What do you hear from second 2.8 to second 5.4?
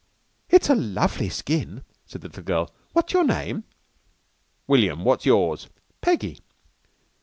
"What's your name?" "William. What's